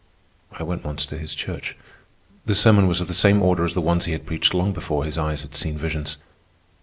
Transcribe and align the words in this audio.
I 0.53 0.63
went 0.63 0.83
once 0.83 1.05
to 1.05 1.17
his 1.19 1.35
church. 1.35 1.75
The 2.47 2.55
sermon 2.55 2.87
was 2.87 3.01
of 3.01 3.07
the 3.07 3.13
same 3.13 3.43
order 3.43 3.65
as 3.65 3.75
the 3.75 3.81
ones 3.81 4.05
he 4.05 4.13
had 4.13 4.25
preached 4.25 4.55
long 4.55 4.73
before 4.73 5.05
his 5.05 5.15
eyes 5.19 5.43
had 5.43 5.53
seen 5.53 5.77
visions. 5.77 6.17